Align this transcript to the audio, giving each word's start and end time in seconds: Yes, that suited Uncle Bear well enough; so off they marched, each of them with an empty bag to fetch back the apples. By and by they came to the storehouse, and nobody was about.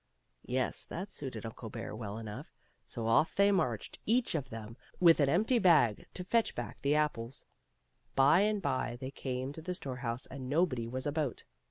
Yes, 0.47 0.83
that 0.85 1.11
suited 1.11 1.45
Uncle 1.45 1.69
Bear 1.69 1.95
well 1.95 2.17
enough; 2.17 2.51
so 2.87 3.05
off 3.05 3.35
they 3.35 3.51
marched, 3.51 3.99
each 4.07 4.33
of 4.33 4.49
them 4.49 4.75
with 4.99 5.19
an 5.19 5.29
empty 5.29 5.59
bag 5.59 6.07
to 6.15 6.23
fetch 6.23 6.55
back 6.55 6.81
the 6.81 6.95
apples. 6.95 7.45
By 8.15 8.39
and 8.41 8.63
by 8.63 8.97
they 8.99 9.11
came 9.11 9.53
to 9.53 9.61
the 9.61 9.75
storehouse, 9.75 10.25
and 10.25 10.49
nobody 10.49 10.87
was 10.87 11.05
about. 11.05 11.43